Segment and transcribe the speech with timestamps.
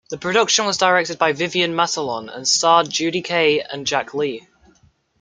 [0.09, 4.47] The production was directed by Vivian Matalon and starred Judy Kaye and Jack Lee.